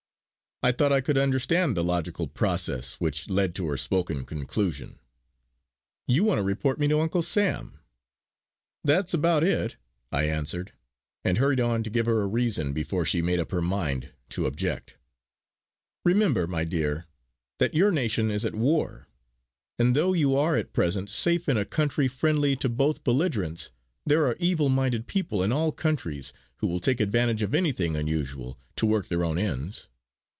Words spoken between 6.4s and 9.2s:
report me to 'Uncle Sam'." "That's